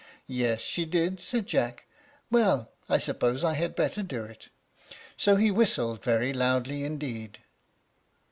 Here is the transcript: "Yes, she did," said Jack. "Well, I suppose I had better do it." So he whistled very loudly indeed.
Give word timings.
"Yes, 0.25 0.61
she 0.61 0.85
did," 0.85 1.19
said 1.19 1.45
Jack. 1.45 1.83
"Well, 2.31 2.71
I 2.89 2.97
suppose 2.97 3.43
I 3.43 3.53
had 3.53 3.75
better 3.75 4.01
do 4.01 4.23
it." 4.23 4.49
So 5.15 5.35
he 5.35 5.51
whistled 5.51 6.03
very 6.03 6.33
loudly 6.33 6.83
indeed. 6.83 7.37